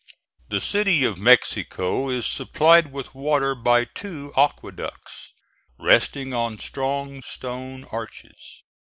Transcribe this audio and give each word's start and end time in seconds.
The 0.49 0.59
City 0.59 1.03
of 1.05 1.19
Mexico 1.19 2.09
is 2.09 2.25
supplied 2.25 2.91
with 2.91 3.13
water 3.13 3.53
by 3.53 3.85
two 3.85 4.33
aqueducts, 4.35 5.31
resting 5.77 6.33
on 6.33 6.57
strong 6.57 7.21
stone 7.21 7.85
arches. 7.91 8.63